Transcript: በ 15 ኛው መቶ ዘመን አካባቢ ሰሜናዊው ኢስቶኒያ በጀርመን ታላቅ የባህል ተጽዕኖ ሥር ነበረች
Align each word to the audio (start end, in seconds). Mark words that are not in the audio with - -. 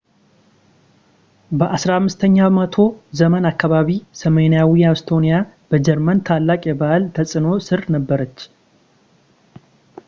በ 1.59 1.65
15 1.73 2.25
ኛው 2.37 2.49
መቶ 2.55 2.75
ዘመን 3.19 3.43
አካባቢ 3.51 3.97
ሰሜናዊው 4.23 4.73
ኢስቶኒያ 4.95 5.35
በጀርመን 5.69 6.25
ታላቅ 6.29 6.59
የባህል 6.71 7.05
ተጽዕኖ 7.17 7.51
ሥር 7.69 7.83
ነበረች 7.97 8.37